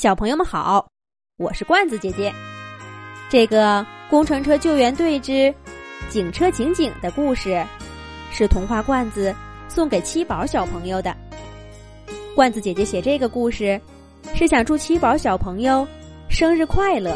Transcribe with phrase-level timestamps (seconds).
[0.00, 0.88] 小朋友们好，
[1.36, 2.32] 我是罐子姐姐。
[3.28, 5.54] 这个工程车救援队之
[6.08, 7.62] 警车警警的故事，
[8.32, 9.36] 是童话罐子
[9.68, 11.14] 送给七宝小朋友的。
[12.34, 13.78] 罐子姐姐写这个故事，
[14.34, 15.86] 是想祝七宝小朋友
[16.30, 17.14] 生日快乐，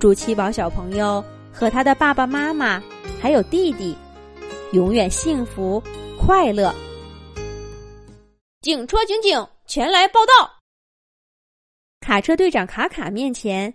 [0.00, 2.82] 祝七宝小朋友和他的爸爸妈妈
[3.22, 3.96] 还有弟弟
[4.72, 5.80] 永远幸福
[6.18, 6.74] 快乐。
[8.60, 10.59] 警车警警，前来报道。
[12.00, 13.72] 卡车队长卡卡面前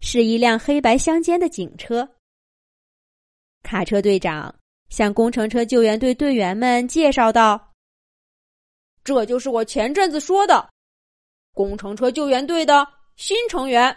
[0.00, 2.06] 是一辆黑白相间的警车。
[3.62, 4.54] 卡车队长
[4.90, 7.72] 向工程车救援队队员们介绍道
[9.02, 10.68] ：“这就是我前阵子说的
[11.54, 13.96] 工程车救援队的新成员，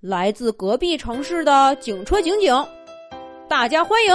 [0.00, 2.52] 来自隔壁城市的警车警警，
[3.48, 4.14] 大家欢迎！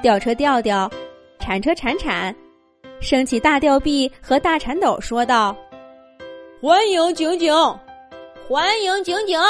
[0.00, 0.88] 吊车吊吊，
[1.40, 2.34] 铲车铲铲。”
[3.02, 5.56] 升起大吊臂和大铲斗，说道
[6.62, 7.50] ：“欢迎警警，
[8.46, 9.40] 欢迎警警！”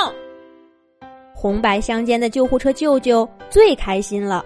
[1.35, 4.45] 红白相间的救护车舅舅最开心了，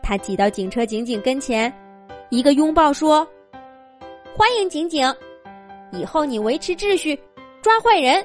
[0.00, 1.72] 他挤到警车警警跟前，
[2.28, 3.26] 一个拥抱说
[4.38, 5.12] ：“欢迎警警，
[5.90, 7.20] 以后你维持秩序，
[7.60, 8.24] 抓坏人，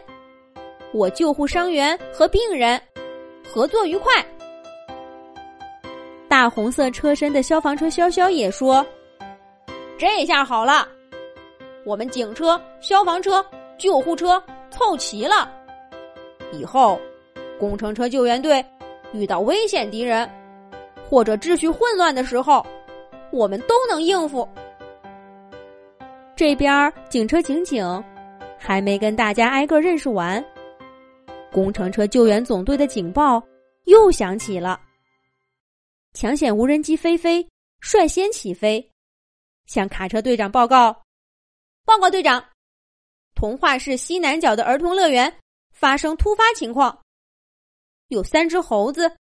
[0.93, 2.79] 我救护伤员和病人，
[3.51, 4.23] 合作愉快。”
[6.29, 8.85] 大红色车身的消防车潇潇也说。
[9.97, 10.87] 这下好了，
[11.87, 13.43] 我们警车、消防车、
[13.83, 15.51] 救护车凑齐了。
[16.53, 16.97] 以后，
[17.59, 18.65] 工程车救援队
[19.11, 20.29] 遇到危险敌人
[21.09, 22.65] 或者秩序混乱的时候，
[23.29, 24.47] 我们都能应付。
[26.33, 28.01] 这边警车警警
[28.57, 30.41] 还没跟大家挨个认识完，
[31.51, 33.43] 工程车救援总队的警报
[33.83, 34.79] 又响起了。
[36.13, 37.45] 抢险无人机飞飞
[37.81, 38.89] 率先起飞。
[39.65, 40.93] 向卡车队长报告，
[41.85, 42.41] 报告队长，
[43.43, 45.41] 童话市西南角的儿童乐园
[45.73, 46.97] 发生突发情况，
[48.07, 49.17] 有三只猴子，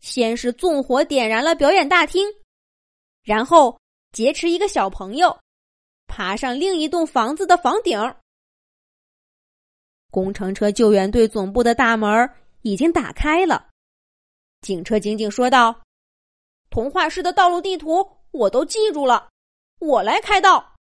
[0.00, 2.26] 先是纵火点燃了表演大厅，
[3.22, 3.78] 然后
[4.10, 5.38] 劫持一个小朋友，
[6.06, 8.00] 爬上另一栋房子的房顶。
[10.10, 12.08] 工程车救援队总部的大门
[12.62, 13.68] 已经打开了，
[14.62, 15.78] 警车警警说道
[16.72, 19.28] ：“童话市的道路地图我都记住了。”
[19.78, 20.74] 我来开道，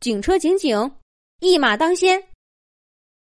[0.00, 0.94] 警车警警，
[1.44, 2.22] 一马当先，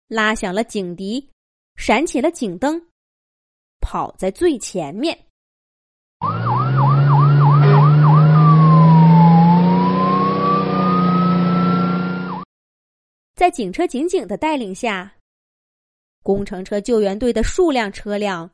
[0.08, 1.28] 拉响了警笛，
[1.76, 2.80] 闪起了警灯，
[3.80, 5.18] 跑在最前面。
[13.34, 15.12] 在警车警警的带领下，
[16.22, 18.48] 工程车救援队的数辆车辆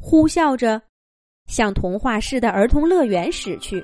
[0.00, 0.82] 呼啸着
[1.46, 3.80] 向童话市的儿童乐园驶去。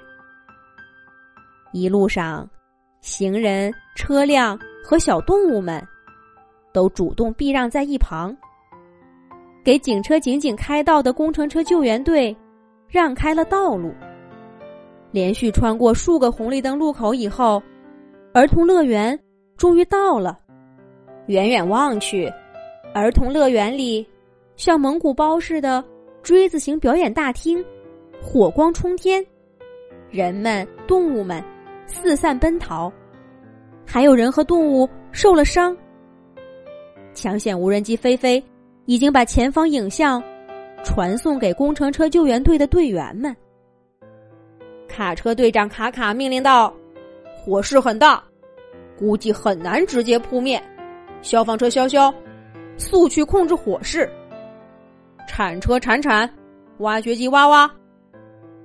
[1.73, 2.51] 一路上，
[3.01, 5.87] 行人、车辆和小动物们
[6.73, 8.35] 都主动避让在一旁，
[9.63, 12.35] 给警车警警开道的工程车救援队
[12.89, 13.93] 让开了道路。
[15.11, 17.63] 连续穿过数个红绿灯路口以后，
[18.33, 19.19] 儿童乐园
[19.59, 20.39] 终于到了。
[21.27, 22.33] 远远望去，
[22.95, 24.07] 儿童乐园里
[24.57, 25.85] 像蒙古包似的
[26.23, 27.63] 锥子形表演大厅，
[28.23, 29.23] 火光冲天，
[30.11, 31.45] 人们、动物们。
[31.87, 32.91] 四散奔逃，
[33.91, 35.75] 还有人和动物受了伤。
[37.15, 38.43] 抢险无人机飞飞，
[38.85, 40.23] 已经把前方影像
[40.85, 43.35] 传送给工程车救援队的队员们。
[44.87, 46.73] 卡车队长卡卡命令道
[47.35, 48.23] ：“火势很大，
[48.99, 50.63] 估计很难直接扑灭。
[51.23, 52.13] 消防车潇潇，
[52.77, 54.09] 速去控制火势。
[55.27, 56.29] 铲车铲铲，
[56.81, 57.71] 挖掘机挖挖，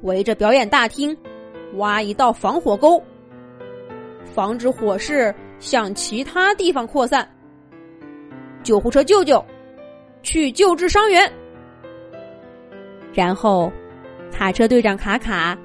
[0.01, 1.17] 围着表演大厅
[1.75, 3.01] 挖一道防火沟。”
[4.33, 7.29] 防止火势向其他地方扩散。
[8.63, 9.43] 救护车救救，
[10.23, 11.31] 去救治伤员。
[13.13, 13.71] 然后，
[14.31, 15.55] 卡车队长卡卡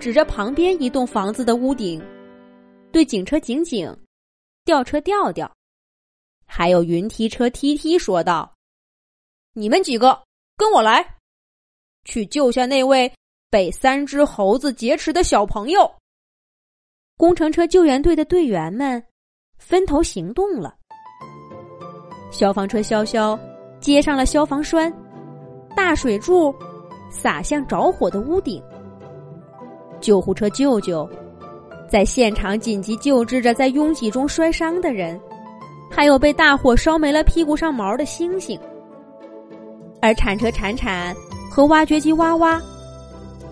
[0.00, 2.02] 指着旁边一栋房子的屋顶，
[2.90, 3.96] 对警车警警、
[4.64, 5.48] 吊车吊吊，
[6.44, 8.52] 还有云梯车梯梯说道
[9.54, 10.20] ：“你们几个
[10.56, 11.06] 跟我来，
[12.04, 13.12] 去救下那位
[13.48, 15.88] 被三只猴子劫持的小朋友。”
[17.22, 19.00] 工程车救援队的队员们
[19.56, 20.74] 分头行动了。
[22.32, 23.38] 消防车潇潇
[23.78, 24.92] 接上了消防栓，
[25.76, 26.52] 大水柱
[27.12, 28.60] 洒向着火的屋顶。
[30.00, 31.08] 救护车舅舅
[31.88, 35.20] 在现场紧急救治着在拥挤中摔伤的人，
[35.88, 38.58] 还有被大火烧没了屁股上毛的猩猩。
[40.00, 41.14] 而铲车铲铲
[41.48, 42.60] 和挖掘机挖挖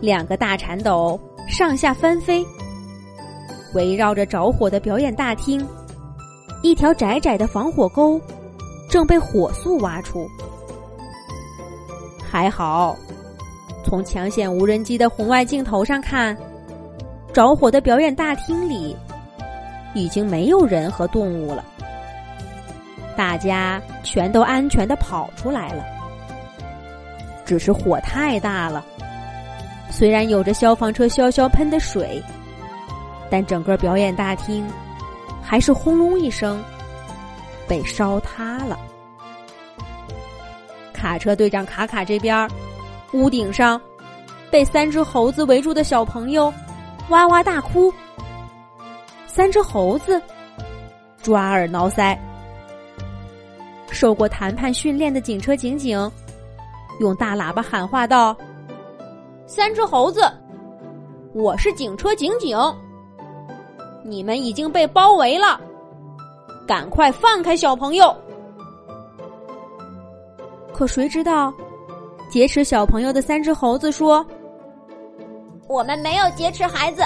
[0.00, 2.44] 两个大铲斗上下翻飞。
[3.72, 5.66] 围绕着着火的表演大厅，
[6.62, 8.20] 一条窄窄的防火沟
[8.88, 10.28] 正被火速挖出。
[12.30, 12.96] 还好，
[13.84, 16.36] 从抢险无人机的红外镜头上看，
[17.32, 18.96] 着火的表演大厅里
[19.94, 21.64] 已经没有人和动物了，
[23.16, 25.84] 大家全都安全的跑出来了。
[27.44, 28.84] 只是火太大了，
[29.90, 32.22] 虽然有着消防车潇潇喷的水，
[33.30, 34.68] 但整个表演大厅
[35.40, 36.62] 还是轰隆一声
[37.68, 38.78] 被烧塌了。
[40.92, 42.46] 卡车队长卡卡这边，
[43.12, 43.80] 屋顶上
[44.50, 46.52] 被三只猴子围住的小朋友
[47.08, 47.92] 哇哇大哭。
[49.26, 50.20] 三只猴子
[51.22, 52.18] 抓耳挠腮。
[53.90, 56.10] 受过谈判训练的警车警警
[57.00, 58.36] 用大喇叭喊话道
[59.46, 60.20] ：“三只猴子，
[61.32, 62.56] 我是警车警警，
[64.10, 65.60] 你们已经被包围了，
[66.66, 68.14] 赶快放开小朋友。”
[70.74, 71.52] 可谁知道，
[72.30, 74.26] 劫持小朋友的三只猴子说
[75.68, 77.02] ：“我们没有劫持孩子，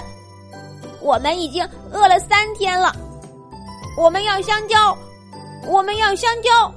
[1.02, 1.62] 我们已经
[1.92, 2.94] 饿了三天了，
[3.98, 4.96] 我们要香蕉，
[5.68, 6.72] 我们要香蕉。”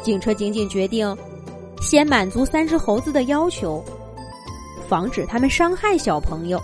[0.00, 1.14] 警车仅仅决定
[1.82, 3.84] 先满足三只猴子的要求，
[4.88, 6.62] 防止他们伤害小朋友。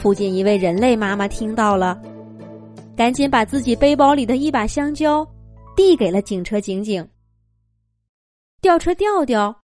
[0.00, 2.00] 附近一位人类妈妈听到了，
[2.96, 5.26] 赶紧把自己背包里的一把香蕉。
[5.78, 7.08] 递给了警车警警。
[8.60, 9.62] 吊车吊吊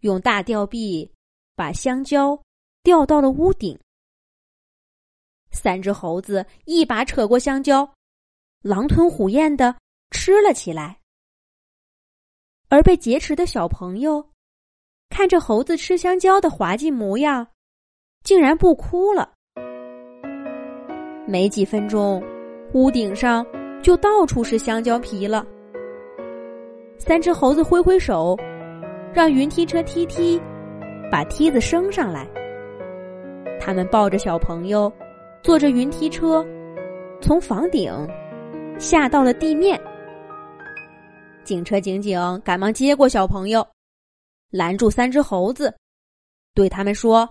[0.00, 1.08] 用大吊臂
[1.54, 2.36] 把香蕉
[2.82, 3.78] 吊到了屋顶。
[5.52, 7.88] 三只猴子一把扯过香蕉，
[8.62, 9.76] 狼吞虎咽的
[10.10, 10.98] 吃了起来。
[12.66, 14.32] 而被劫持的小朋友
[15.10, 17.46] 看着猴子吃香蕉的滑稽模样，
[18.24, 19.35] 竟然不哭了。
[21.26, 22.22] 没几分钟，
[22.72, 23.46] 屋顶上。
[23.82, 25.46] 就到处是香蕉皮了。
[26.98, 28.36] 三只猴子挥挥手，
[29.12, 30.42] 让云梯车踢踢，
[31.08, 32.26] 把梯子升上来。
[33.60, 34.92] 他们抱着小朋友，
[35.40, 36.44] 坐着云梯车，
[37.20, 37.92] 从房顶
[38.76, 39.80] 下到了地面。
[41.44, 43.64] 警车警警赶忙接过小朋友，
[44.50, 45.72] 拦住三只猴子，
[46.54, 47.28] 对他们说：“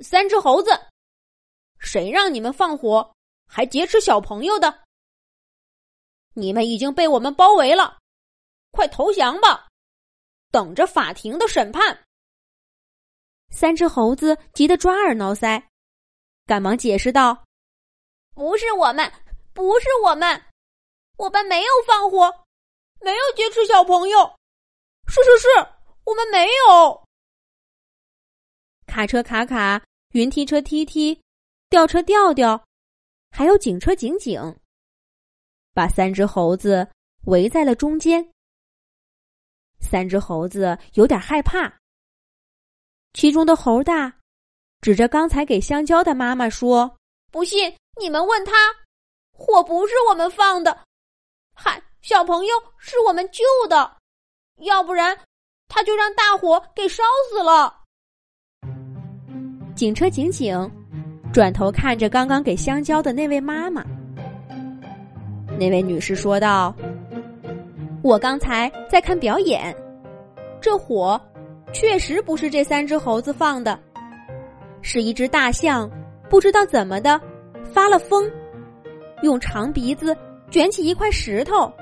[0.00, 0.70] 三只猴子，
[1.78, 3.14] 谁让你们放火？”
[3.50, 4.84] 还劫持小朋友的，
[6.34, 7.98] 你们已经被我们包围了，
[8.72, 9.66] 快投降吧，
[10.50, 12.04] 等着法庭的审判。
[13.50, 15.64] 三只猴子急得抓耳挠腮，
[16.44, 17.42] 赶忙解释道
[18.36, 19.10] ：“不是我们，
[19.54, 20.44] 不是我们，
[21.16, 22.30] 我们没有放火，
[23.00, 24.38] 没有劫持小朋友。
[25.06, 25.48] 是是是，
[26.04, 27.02] 我们没有。”
[28.86, 29.82] 卡车卡卡，
[30.12, 31.18] 云梯车踢踢，
[31.68, 32.64] 吊车吊吊。
[33.30, 34.40] 还有警车警警，
[35.74, 36.88] 把三只猴子
[37.26, 38.26] 围在了中间。
[39.80, 41.72] 三只猴子有点害怕。
[43.12, 44.12] 其中的猴大
[44.80, 46.96] 指着刚才给香蕉的妈妈说
[47.30, 48.52] ：“不信你们问他，
[49.32, 50.84] 火不是我们放的，
[51.54, 53.98] 嗨，小朋友是我们救的，
[54.62, 55.16] 要不然
[55.68, 57.84] 他就让大火给烧死了。”
[59.76, 60.77] 警车警警。
[61.38, 63.84] 转头看着刚刚给香蕉的那位妈妈，
[65.56, 66.74] 那位女士说道
[68.02, 69.72] ：“我刚才在看表演，
[70.60, 71.20] 这火
[71.72, 73.78] 确实不是这三只猴子放的，
[74.82, 75.88] 是一只大象
[76.28, 77.20] 不知道怎么的
[77.72, 78.28] 发了疯，
[79.22, 80.16] 用长鼻子
[80.50, 81.72] 卷起一块石头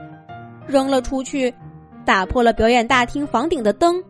[0.67, 1.51] 扔了出去，
[2.05, 4.05] 打破了表演大厅房顶的灯，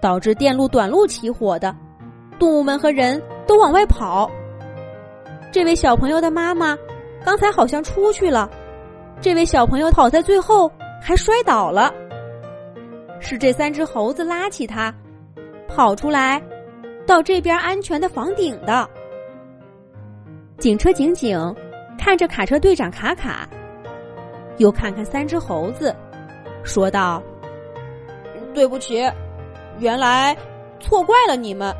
[0.00, 1.72] 导致电路短路起火的，
[2.40, 4.30] 动物们和人。”都往外跑。
[5.50, 6.76] 这位小朋友的妈妈
[7.24, 8.50] 刚才好像出去了，
[9.20, 10.70] 这位小朋友跑在最后
[11.00, 11.92] 还摔倒了。
[13.20, 14.92] 是这三只猴子拉起他，
[15.68, 16.42] 跑出来，
[17.06, 18.88] 到这边安全的房顶的。
[20.58, 21.54] 警车警警
[21.98, 23.48] 看着卡车队长卡卡，
[24.56, 25.94] 又看看三只猴子，
[26.64, 27.22] 说道
[28.54, 29.08] ：“对不起，
[29.78, 30.36] 原来
[30.80, 31.72] 错怪了你们。”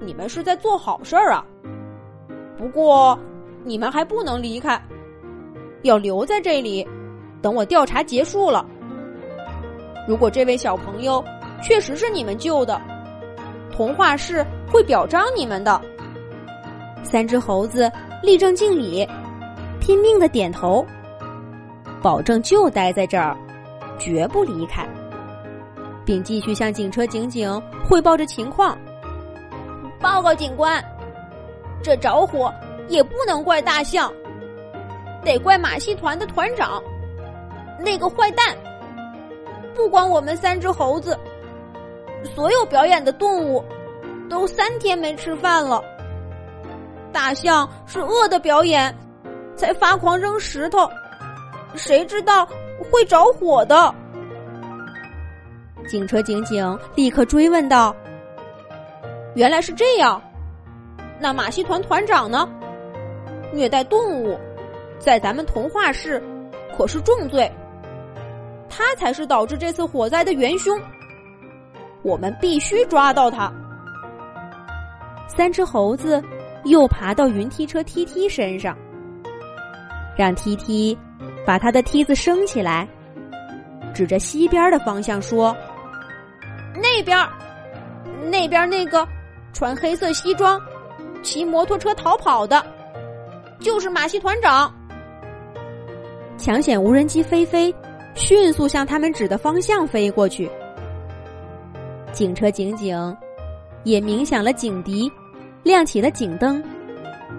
[0.00, 1.44] 你们是在做好事儿啊！
[2.56, 3.18] 不过，
[3.64, 4.80] 你们还不能离开，
[5.82, 6.86] 要留在这里，
[7.42, 8.64] 等我调查结束了。
[10.06, 11.22] 如果这位小朋友
[11.62, 12.80] 确实是你们救的，
[13.72, 15.80] 童话市会表彰你们的。
[17.02, 17.90] 三只猴子
[18.22, 19.06] 立正敬礼，
[19.80, 20.84] 拼命的点头，
[22.00, 23.36] 保证就待在这儿，
[23.98, 24.86] 绝不离开，
[26.04, 28.78] 并继续向警车警警汇报着情况。
[30.00, 30.82] 报告警官，
[31.82, 32.52] 这着火
[32.88, 34.12] 也不能怪大象，
[35.24, 36.82] 得怪马戏团的团长，
[37.78, 38.56] 那个坏蛋。
[39.74, 41.18] 不光我们三只猴子，
[42.34, 43.64] 所有表演的动物
[44.28, 45.82] 都三天没吃饭了。
[47.12, 48.94] 大象是饿的表演，
[49.56, 50.88] 才发狂扔石头，
[51.74, 52.46] 谁知道
[52.90, 53.94] 会着火的？
[55.88, 57.94] 警车警警立刻追问道
[59.38, 60.20] ：“原来是这样，
[61.20, 62.48] 那马戏团团长呢？
[63.52, 64.36] 虐待动物，
[64.98, 66.20] 在咱们童话市
[66.76, 67.48] 可是重罪。
[68.68, 70.76] 他才是导致这次火灾的元凶，
[72.02, 73.48] 我们必须抓到他。”
[75.28, 76.20] 三只猴子
[76.64, 78.76] 又爬到云梯车 T T 身上，
[80.16, 80.98] 让 T T
[81.46, 82.88] 把他的梯子升起来，
[83.94, 85.56] 指着西边的方向说。
[86.74, 87.16] 那边，
[88.28, 89.06] 那边那个
[89.58, 90.56] 穿黑色西装、
[91.20, 92.64] 骑摩托车逃跑的，
[93.58, 94.72] 就是马戏团长。
[96.36, 97.74] 抢险无人机飞飞，
[98.14, 100.48] 迅速向他们指的方向飞过去。
[102.12, 103.16] 警车警警
[103.82, 105.10] 也鸣响了警笛，
[105.64, 106.62] 亮起了警灯，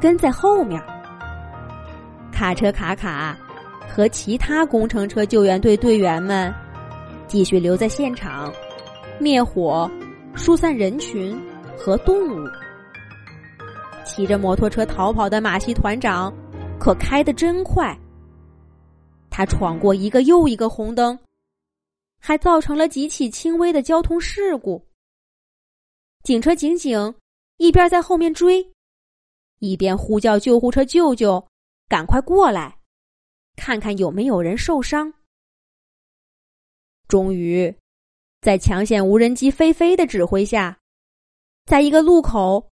[0.02, 0.84] 跟在后面。
[2.34, 3.38] 卡车卡卡
[3.88, 6.54] 和其他工程车救援队队员们
[7.28, 8.52] 继续留在现场。
[9.20, 9.90] 灭火，
[10.36, 11.42] 疏散人群
[11.79, 12.48] 和动物。
[14.05, 16.33] 骑着摩托车逃跑的马戏团长
[16.79, 17.98] 可开得真快。
[19.29, 21.17] 他闯过一个又一个红灯，
[22.19, 24.86] 还造成了几起轻微的交通事故。
[26.24, 27.15] 警车警警
[27.57, 28.67] 一边在后面追，
[29.59, 31.48] 一边呼叫救护车舅舅
[31.88, 32.77] 赶快过来，
[33.55, 35.13] 看看有没有人受伤。
[37.07, 37.74] 终于。
[38.41, 40.78] 在抢险无人机飞飞的指挥下，
[41.66, 42.70] 在一个路口，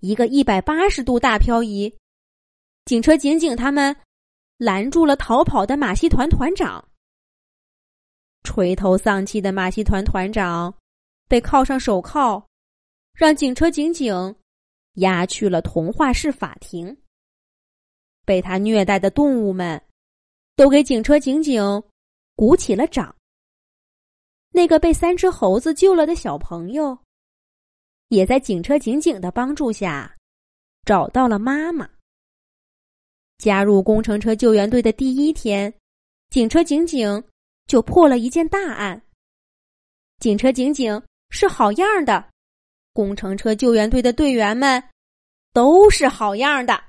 [0.00, 1.96] 一个一百八十度大漂移，
[2.84, 3.94] 警车警警他们
[4.58, 6.86] 拦住了逃跑的马戏团团长。
[8.42, 10.74] 垂头丧气的马戏团团长
[11.28, 12.44] 被铐上手铐，
[13.14, 14.36] 让警车警警
[14.94, 16.96] 押去了童话市法庭。
[18.26, 19.80] 被他虐待的动物们
[20.56, 21.82] 都给警车警警
[22.34, 23.14] 鼓起了掌。
[24.50, 26.98] 那个被三只猴子救了的小朋友，
[28.08, 30.14] 也在警车警警的帮助下
[30.84, 31.88] 找到了妈妈。
[33.38, 35.72] 加入工程车救援队的第一天，
[36.30, 37.22] 警车警警
[37.66, 39.02] 就破了一件大案。
[40.20, 42.30] 警车警警是好样的，
[42.92, 44.82] 工程车救援队的队员们
[45.52, 46.82] 都是好样的。